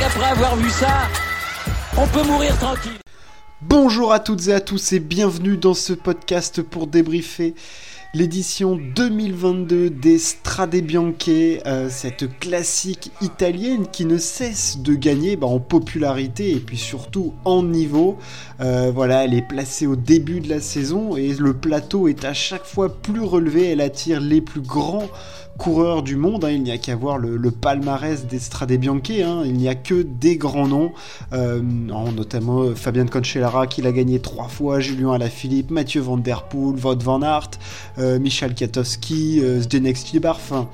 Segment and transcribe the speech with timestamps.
[0.00, 1.08] avoir vu ça,
[1.98, 2.98] on peut mourir tranquille.
[3.60, 7.54] Bonjour à toutes et à tous et bienvenue dans ce podcast pour débriefer
[8.14, 15.46] l'édition 2022 des Strade Bianche, euh, cette classique italienne qui ne cesse de gagner bah,
[15.46, 18.18] en popularité et puis surtout en niveau.
[18.60, 22.34] Euh, voilà, elle est placée au début de la saison et le plateau est à
[22.34, 25.08] chaque fois plus relevé, elle attire les plus grands
[25.58, 26.44] coureurs du monde.
[26.44, 26.50] Hein.
[26.50, 29.10] il n'y a qu'à voir le, palmarès des Strade Bianche.
[29.10, 29.42] Hein.
[29.44, 30.92] il n'y a que des grands noms,
[31.32, 36.76] euh, notamment Fabien Cancellara qui l'a gagné trois fois, Julien Alaphilippe, Mathieu Van Der Poel,
[36.82, 37.50] Wout Van Aert,
[37.98, 40.68] euh, Michel Katowski, euh, Zdenek Stibar, enfin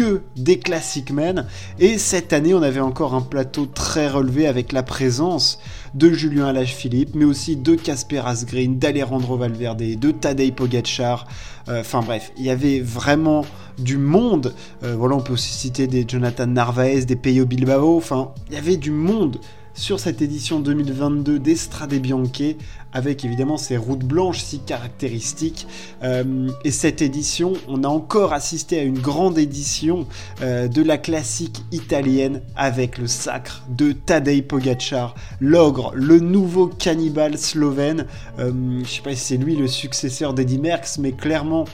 [0.00, 1.46] que des classic men.
[1.78, 5.58] Et cette année, on avait encore un plateau très relevé avec la présence
[5.92, 11.26] de Julien Alaphilippe, mais aussi de Casper Asgreen, d'Alejandro Valverde, de Tadej Pogacar.
[11.68, 13.44] Euh, enfin bref, il y avait vraiment
[13.76, 14.54] du monde.
[14.80, 17.98] voilà, on peut aussi citer des Jonathan Narvaez, des Peyo Bilbao.
[17.98, 19.38] Enfin, il y avait du monde
[19.80, 22.54] sur cette édition 2022 d'Estrade Bianche,
[22.92, 25.66] avec évidemment ces routes blanches si caractéristiques.
[26.02, 30.06] Euh, et cette édition, on a encore assisté à une grande édition
[30.42, 37.38] euh, de la classique italienne avec le sacre de Tadej Pogacar, l'ogre, le nouveau cannibale
[37.38, 38.04] slovène.
[38.38, 41.64] Euh, je sais pas si c'est lui le successeur d'Eddie Merckx, mais clairement,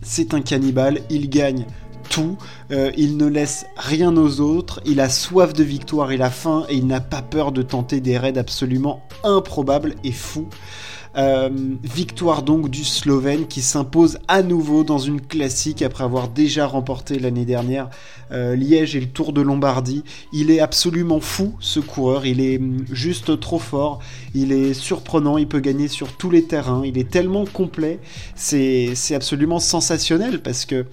[0.00, 1.00] c'est un cannibale.
[1.10, 1.66] Il gagne
[2.70, 6.66] euh, il ne laisse rien aux autres, il a soif de victoire, il a faim
[6.68, 10.48] et il n'a pas peur de tenter des raids absolument improbables et fous.
[11.16, 11.48] Euh,
[11.82, 17.18] victoire donc du Slovène qui s'impose à nouveau dans une classique après avoir déjà remporté
[17.18, 17.88] l'année dernière
[18.32, 20.04] euh, Liège et le Tour de Lombardie.
[20.34, 24.00] Il est absolument fou ce coureur, il est hum, juste trop fort,
[24.34, 27.98] il est surprenant, il peut gagner sur tous les terrains, il est tellement complet,
[28.34, 30.84] c'est absolument sensationnel parce que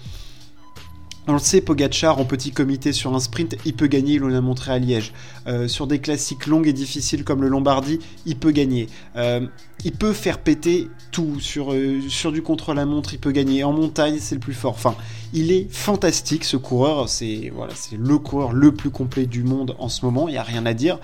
[1.27, 4.41] on le sait, Pogachar en petit comité sur un sprint, il peut gagner, il l'a
[4.41, 5.13] montré à Liège.
[5.47, 8.89] Euh, sur des classiques longues et difficiles comme le Lombardie, il peut gagner.
[9.15, 9.47] Euh,
[9.85, 11.39] il peut faire péter tout.
[11.39, 13.63] Sur, euh, sur du contre-la-montre, il peut gagner.
[13.63, 14.73] En montagne, c'est le plus fort.
[14.73, 14.95] Enfin,
[15.33, 17.07] il est fantastique ce coureur.
[17.07, 20.27] C'est voilà, c'est le coureur le plus complet du monde en ce moment.
[20.27, 20.99] Il n'y a rien à dire.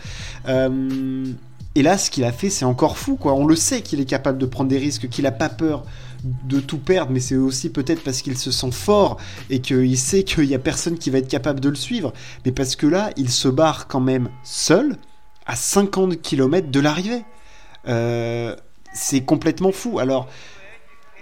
[1.76, 3.16] Et là, ce qu'il a fait, c'est encore fou.
[3.16, 3.34] Quoi.
[3.34, 5.86] On le sait qu'il est capable de prendre des risques, qu'il n'a pas peur
[6.24, 9.18] de tout perdre, mais c'est aussi peut-être parce qu'il se sent fort
[9.50, 12.12] et qu'il sait qu'il n'y a personne qui va être capable de le suivre.
[12.46, 14.98] Mais parce que là, il se barre quand même seul
[15.46, 17.24] à 50 km de l'arrivée.
[17.88, 18.56] Euh,
[18.94, 20.00] c'est complètement fou.
[20.00, 20.28] Alors,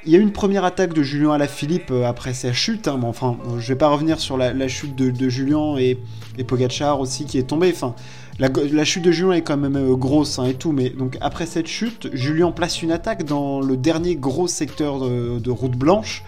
[0.07, 2.87] il y a eu une première attaque de Julien Alaphilippe euh, après sa chute.
[2.87, 5.99] Hein, mais enfin, je vais pas revenir sur la, chute de, Julien et,
[6.37, 7.71] et Pogachar aussi qui est tombé.
[7.73, 7.93] Enfin,
[8.39, 11.45] la, chute de Julien est quand même euh, grosse hein, et tout, mais donc après
[11.45, 16.23] cette chute, Julien place une attaque dans le dernier gros secteur de, route blanche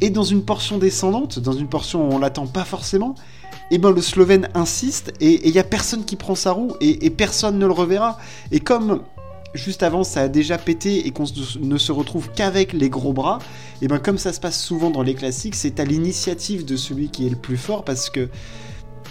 [0.00, 3.14] et dans une portion descendante, dans une portion où on l'attend pas forcément.
[3.72, 7.10] Et ben le Slovène insiste et il y a personne qui prend sa roue et,
[7.10, 8.18] personne ne le reverra.
[8.52, 9.00] Et comme
[9.56, 11.24] juste avant ça a déjà pété et qu'on
[11.60, 13.38] ne se retrouve qu'avec les gros bras,
[13.82, 17.08] et ben comme ça se passe souvent dans les classiques, c'est à l'initiative de celui
[17.08, 18.28] qui est le plus fort parce que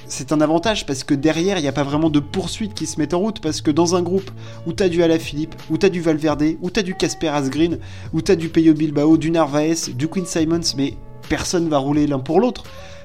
[0.07, 2.99] c'est un avantage parce que derrière, il n'y a pas vraiment de poursuite qui se
[2.99, 3.39] met en route.
[3.39, 4.29] Parce que dans un groupe
[4.65, 7.79] où t'as du Alaphilippe, où t'as du Valverde, où t'as du Casper Asgreen,
[8.13, 10.95] où t'as du Peyo Bilbao, du Narvaez, du Queen Simons, mais
[11.27, 12.63] personne va rouler l'un pour l'autre.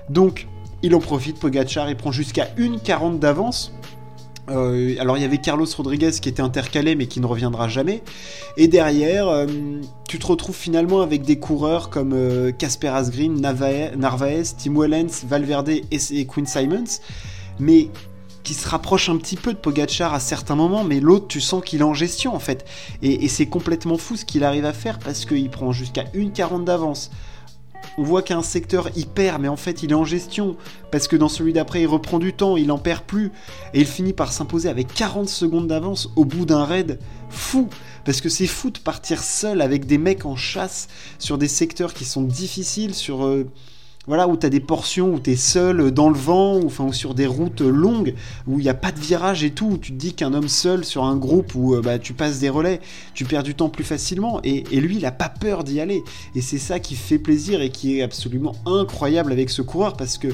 [0.09, 0.47] Donc,
[0.83, 3.73] il en profite, Pogachar, il prend jusqu'à une 40 d'avance.
[4.51, 8.03] Euh, alors il y avait Carlos Rodriguez qui était intercalé mais qui ne reviendra jamais.
[8.57, 9.47] Et derrière, euh,
[10.09, 15.69] tu te retrouves finalement avec des coureurs comme euh, Casper Asgreen, Narvaez, Tim Wellens, Valverde
[15.69, 17.01] et, Quinn Simons,
[17.59, 17.89] mais
[18.43, 21.63] qui se rapprochent un petit peu de Pogachar à certains moments, mais l'autre tu sens
[21.63, 22.65] qu'il est en gestion en fait.
[23.03, 26.33] Et, et c'est complètement fou ce qu'il arrive à faire parce qu'il prend jusqu'à une
[26.33, 27.11] 40 d'avance
[27.99, 30.57] on voit qu'un secteur il perd, mais en fait il est en gestion,
[30.91, 33.33] parce que dans celui d'après il reprend du temps, il en perd plus,
[33.75, 36.99] et il finit par s'imposer avec 40 secondes d'avance au bout d'un raid
[37.29, 37.69] fou,
[38.05, 40.89] parce que c'est fou de partir seul avec des mecs en chasse
[41.19, 43.25] sur des secteurs qui sont difficiles, sur...
[43.25, 43.47] Euh,
[44.11, 46.91] voilà, où tu as des portions où tu es seul dans le vent, ou, enfin,
[46.91, 48.17] sur des routes longues,
[48.49, 50.49] où il n'y a pas de virage et tout, où tu te dis qu'un homme
[50.49, 52.81] seul sur un groupe où euh, bah, tu passes des relais,
[53.15, 56.03] tu perds du temps plus facilement, et, et lui, il n'a pas peur d'y aller.
[56.35, 60.19] Et c'est ça qui fait plaisir et qui est absolument incroyable avec ce coureur, parce
[60.19, 60.27] que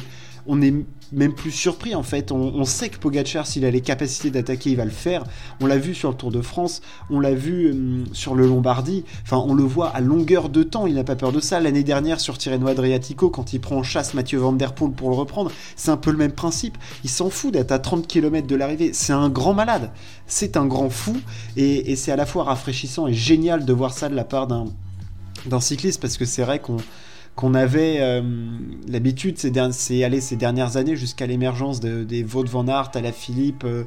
[0.48, 0.74] on est
[1.12, 2.32] même plus surpris en fait.
[2.32, 5.24] On, sait que Pogachar, s'il a les capacités d'attaquer, il va le faire.
[5.60, 9.04] On l'a vu sur le Tour de France, on l'a vu hum, sur le Lombardie.
[9.22, 10.86] Enfin, on le voit à longueur de temps.
[10.86, 11.60] Il n'a pas peur de ça.
[11.60, 15.10] L'année dernière sur Tirreno Adriatico, quand il prend en chasse Mathieu Van Der Poel pour
[15.10, 16.76] le reprendre, c'est un peu le même principe.
[17.04, 18.90] Il s'en fout d'être à 30 km de l'arrivée.
[18.92, 19.90] C'est un grand malade.
[20.26, 21.16] C'est un grand fou.
[21.56, 24.46] Et, et c'est à la fois rafraîchissant et génial de voir ça de la part
[24.46, 26.78] d'un cycliste parce que c'est vrai qu'on
[27.36, 28.22] qu'on avait euh,
[28.88, 33.64] l'habitude, c'est aller ces dernières années jusqu'à l'émergence des Wout van Aert, à la Philippe,
[33.64, 33.84] euh,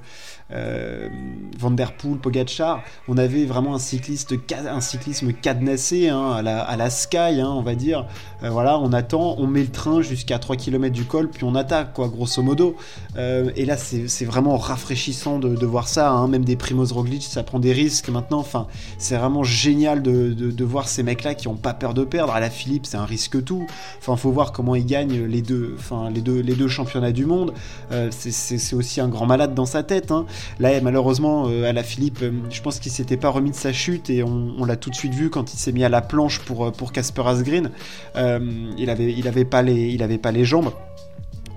[0.51, 1.09] euh,
[1.57, 7.49] Van Der Poel, Pogacar, on avait vraiment un, cyclisme cadenassé hein, à, la, Sky, hein,
[7.49, 8.05] on va dire.
[8.41, 11.93] voilà, on attend, on met le train jusqu'à 3 km du col, puis on attaque,
[11.93, 12.75] quoi, grosso modo.
[13.17, 17.59] et là, c'est vraiment rafraîchissant de, voir ça, hein, même des Primoz Roglic, ça prend
[17.59, 18.39] des risques maintenant.
[18.39, 18.67] Enfin,
[18.99, 22.33] c'est vraiment génial de, de voir ces mecs-là qui n'ont pas peur de perdre.
[22.33, 23.67] À la Philippe, c'est un risque tout.
[23.99, 27.25] Enfin, faut voir comment il gagne les deux, enfin, les deux, les deux championnats du
[27.25, 27.53] monde.
[27.91, 30.11] Euh, c'est aussi un grand malade dans sa tête.
[30.11, 30.25] Hein.
[30.59, 33.73] Là, malheureusement, euh, à la Philippe, euh, je pense qu'il s'était pas remis de sa
[33.73, 36.39] chute et on, l'a tout de suite vu quand il s'est mis à la planche
[36.39, 37.71] pour pour Casper Asgreen.
[38.15, 40.71] il avait, il avait pas les, il avait pas les jambes.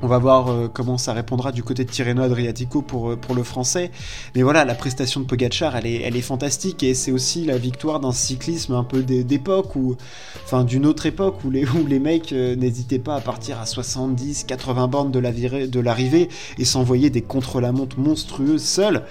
[0.04, 3.36] On va voir euh, comment ça répondra du côté de Tirreno Adriatico pour, euh, pour
[3.36, 3.92] le français.
[4.34, 7.56] Mais voilà, la prestation de Pogachar, elle est, elle est fantastique et c'est aussi la
[7.56, 9.96] victoire d'un cyclisme un peu d'époque, ou
[10.42, 13.66] enfin d'une autre époque où les, où les mecs euh, n'hésitaient pas à partir à
[13.66, 16.28] 70, 80 bornes de l'arrivée
[16.58, 19.04] et s'envoyer des contre-la-montre monstrueuses seuls.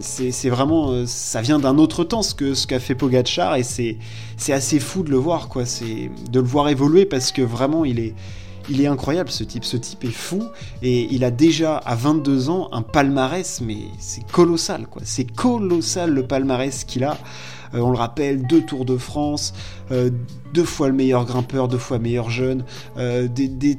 [0.00, 3.96] c'est vraiment, ça vient d'un autre temps ce que ce qu'a fait Pogachar et c'est
[4.52, 5.64] assez fou de le voir, quoi.
[5.64, 8.14] C'est de le voir évoluer parce que vraiment il est
[8.68, 10.42] il est incroyable ce type, ce type est fou.
[10.82, 16.12] Et il a déjà à 22 ans un palmarès mais c'est colossal quoi, c'est colossal
[16.12, 17.16] le palmarès qu'il a.
[17.74, 19.54] Euh, on le rappelle, deux Tours de France,
[19.90, 20.10] euh,
[20.54, 22.64] deux fois le meilleur grimpeur, deux fois meilleur jeune,
[22.96, 23.78] euh, des,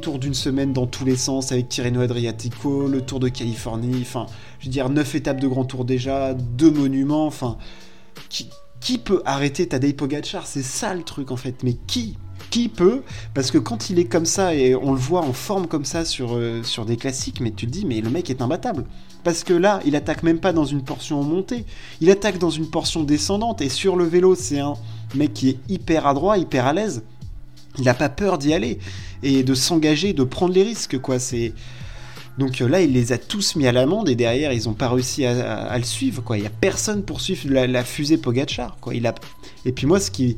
[0.00, 4.26] tours d'une semaine dans tous les sens avec Tirreno Adriatico, le Tour de Californie, enfin,
[4.60, 7.58] je veux dire, neuf étapes de grand tour déjà, deux monuments, enfin,
[8.28, 10.46] qui, peut arrêter Tadej Pogacar?
[10.46, 12.16] C'est ça le truc en fait, mais qui
[12.50, 13.02] qui peut
[13.34, 16.04] Parce que quand il est comme ça et on le voit en forme comme ça
[16.04, 18.84] sur, euh, sur des classiques, mais tu te dis, mais le mec est imbattable.
[19.24, 21.64] Parce que là, il attaque même pas dans une portion montée,
[22.00, 23.60] il attaque dans une portion descendante.
[23.60, 24.74] Et sur le vélo, c'est un
[25.14, 27.02] mec qui est hyper adroit, hyper à l'aise.
[27.78, 28.78] Il n'a pas peur d'y aller
[29.22, 31.18] et de s'engager, de prendre les risques, quoi.
[31.18, 31.52] C'est.
[32.38, 34.88] Donc euh, là, il les a tous mis à l'amende et derrière, ils n'ont pas
[34.88, 36.22] réussi à, le suivre.
[36.22, 36.38] Quoi.
[36.38, 38.78] Il n'y a personne pour suivre la, fusée Pogachar.
[39.64, 40.36] Et puis moi, ce qui,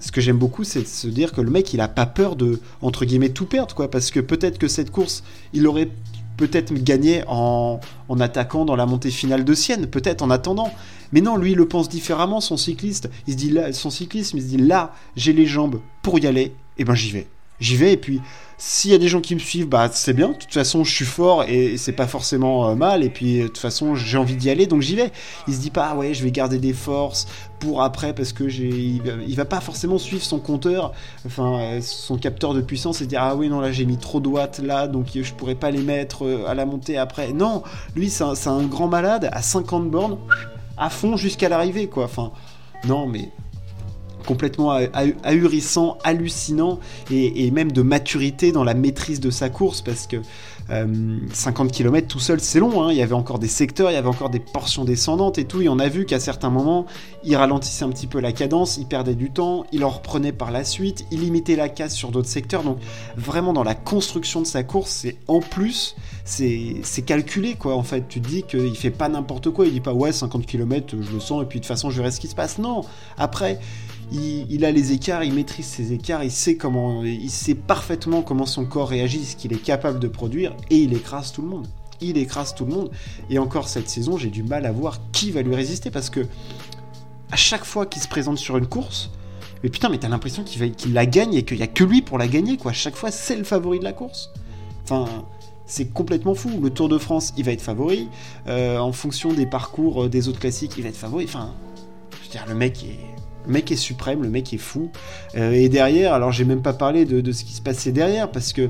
[0.00, 2.36] ce que j'aime beaucoup, c'est de se dire que le mec, il a pas peur
[2.36, 3.90] de, entre guillemets, tout perdre, quoi.
[3.90, 5.90] Parce que peut-être que cette course, il aurait
[6.36, 10.72] peut-être gagné en, en, attaquant dans la montée finale de Sienne, peut-être en attendant.
[11.12, 13.10] Mais non, lui, il le pense différemment, son cycliste.
[13.26, 16.26] Il se dit là, son cyclisme, il se dit là, j'ai les jambes pour y
[16.26, 17.28] aller, et ben j'y vais.
[17.60, 18.20] J'y vais, et puis
[18.62, 20.28] s'il y a des gens qui me suivent, bah c'est bien.
[20.28, 23.02] De toute façon, je suis fort et c'est pas forcément euh, mal.
[23.02, 25.10] Et puis de toute façon, j'ai envie d'y aller, donc j'y vais.
[25.48, 27.26] Il se dit pas, ouais, je vais garder des forces
[27.58, 30.92] pour après parce que j'ai, il, va pas forcément suivre son compteur,
[31.24, 34.18] enfin euh, son capteur de puissance et dire ah oui non là j'ai mis trop
[34.20, 37.32] de watts là, donc je pourrais pas les mettre euh, à la montée après.
[37.32, 37.62] Non,
[37.94, 40.18] lui c'est un, un grand malade à 50 bornes
[40.76, 42.04] à fond jusqu'à l'arrivée quoi.
[42.04, 42.32] Enfin
[42.86, 43.30] non mais
[44.26, 44.70] complètement
[45.24, 46.80] ahurissant, hallucinant
[47.10, 50.16] et, même de maturité dans la maîtrise de sa course parce que
[51.32, 52.92] 50 euh, km tout seul c'est long, hein.
[52.92, 55.60] il y avait encore des secteurs, il y avait encore des portions descendantes et tout,
[55.62, 56.86] et on a vu qu'à certains moments
[57.24, 60.52] il ralentissait un petit peu la cadence, il perdait du temps, il en reprenait par
[60.52, 62.78] la suite, il limitait la casse sur d'autres secteurs, donc
[63.16, 67.74] vraiment dans la construction de sa course, c'est en plus, c'est calculé quoi.
[67.74, 70.46] En fait, tu te dis qu'il fait pas n'importe quoi, il dit pas ouais 50
[70.46, 72.58] km je le sens et puis de toute façon je verrai ce qui se passe,
[72.58, 72.82] non,
[73.18, 73.58] après
[74.12, 78.46] il, a les écarts, il maîtrise ses écarts, il sait comment, il sait parfaitement comment
[78.46, 81.68] son corps réagit, ce qu'il est capable de produire, et il écrase tout le monde.
[82.00, 82.90] Il écrase tout le monde.
[83.28, 86.26] Et encore cette saison, j'ai du mal à voir qui va lui résister parce que
[87.30, 89.10] à chaque fois qu'il se présente sur une course,
[89.62, 92.18] mais putain, mais t'as l'impression qu'il la gagne et qu'il y a que lui pour
[92.18, 92.72] la gagner, quoi.
[92.72, 94.30] Chaque fois, c'est le favori de la course.
[94.84, 95.06] Enfin,
[95.66, 96.60] c'est complètement fou.
[96.62, 98.08] Le Tour de France, il va être favori.
[98.46, 101.24] Euh, en fonction des parcours euh, des autres classiques, il va être favori.
[101.26, 101.52] Enfin,
[102.12, 102.98] je veux dire, le mec est
[103.46, 104.90] le mec est suprême, le mec est fou.
[105.36, 108.52] Euh, et derrière, alors j'ai même pas parlé de, ce qui se passait derrière, parce
[108.52, 108.68] que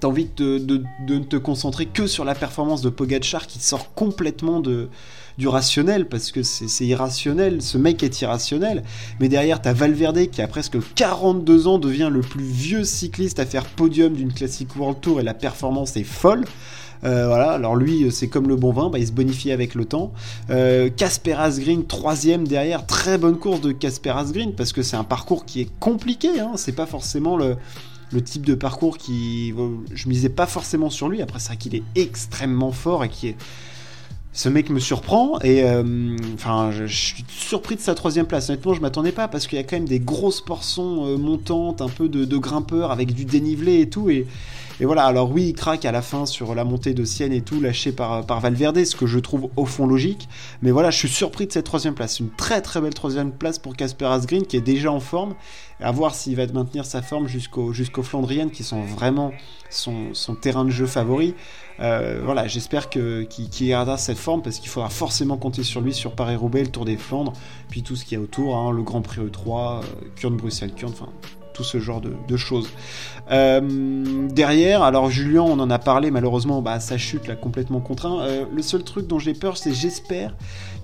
[0.00, 4.60] t'as envie de, ne te concentrer que sur la performance de Pogachar qui sort complètement
[4.60, 8.84] du rationnel, parce que c'est irrationnel, ce mec est irrationnel.
[9.20, 13.46] Mais derrière, t'as Valverde qui a presque 42 ans devient le plus vieux cycliste à
[13.46, 16.44] faire podium d'une classique World Tour et la performance est folle.
[17.04, 19.84] Euh, voilà, alors lui, c'est comme le bon vin, bah, il se bonifie avec le
[19.84, 20.12] temps.
[20.50, 25.04] Euh, Casper Asgreen, troisième derrière, très bonne course de Casper Asgreen, parce que c'est un
[25.04, 27.56] parcours qui est compliqué, hein, c'est pas forcément le,
[28.24, 29.52] type de parcours qui.
[29.92, 33.28] Je misais pas forcément sur lui, après, c'est vrai qu'il est extrêmement fort et qui
[33.28, 33.36] est.
[34.34, 38.50] ce mec me surprend et euh, enfin je, suis surpris de sa troisième place.
[38.50, 41.80] Honnêtement, je m'attendais pas parce qu'il y a quand même des grosses portions euh, montantes,
[41.80, 44.26] un peu de, de grimpeur avec du dénivelé et tout et,
[44.80, 47.42] et voilà, alors oui, il craque à la fin sur la montée de Sienne et
[47.42, 50.28] tout, lâché par, par Valverde, ce que je trouve au fond logique.
[50.62, 52.18] Mais voilà, je suis surpris de cette troisième place.
[52.18, 55.34] Une très très belle troisième place pour Casper Asgreen, qui est déjà en forme.
[55.80, 59.32] À voir s'il va maintenir sa forme jusqu'au jusqu'aux Flandriennes, qui sont vraiment
[59.70, 61.34] son, son terrain de jeu favori.
[61.80, 63.26] Euh, voilà, j'espère qu'il
[63.60, 66.96] gardera cette forme, parce qu'il faudra forcément compter sur lui sur Paris-Roubaix, le Tour des
[66.96, 67.32] Flandres,
[67.68, 69.82] puis tout ce qu'il y a autour, hein, le Grand Prix E3, euh,
[70.16, 71.12] Kurn-Bruxelles-Kurn, enfin
[71.54, 72.68] tout ce genre de, choses.
[73.30, 73.60] Euh,
[74.28, 78.20] derrière, alors Julien, on en a parlé, malheureusement, bah, sa chute l'a complètement contraint.
[78.22, 80.34] Euh, le seul truc dont j'ai peur, c'est j'espère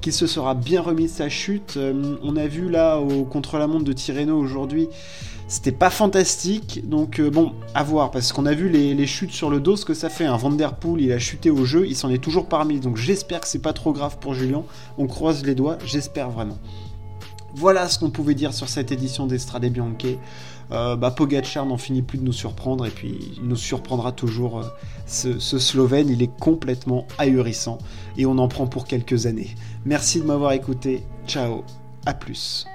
[0.01, 1.75] qu'il se sera bien remis de sa chute.
[1.77, 4.89] Euh, on a vu là au contre-la-montre de Tirreno aujourd'hui,
[5.49, 9.59] c'était pas fantastique, donc bon, à voir, parce qu'on a vu les, chutes sur le
[9.59, 10.25] dos, ce que ça fait.
[10.25, 13.49] Un Vanderpool, il a chuté au jeu, il s'en est toujours parmi, donc j'espère que
[13.49, 14.63] c'est pas trop grave pour Julien.
[14.97, 16.59] On croise les doigts, j'espère vraiment.
[17.55, 20.17] Voilà ce qu'on pouvait dire sur cette édition d'Estrade Bianche.
[20.73, 24.61] Euh, bah, Pogacar n'en finit plus de nous surprendre et puis il nous surprendra toujours.
[24.61, 24.65] Euh,
[25.07, 27.79] ce, ce, Slovène, il est complètement ahurissant
[28.17, 29.55] et on en prend pour quelques années.
[29.85, 31.03] Merci de m'avoir écouté.
[31.27, 31.65] Ciao,
[32.07, 32.67] à plus.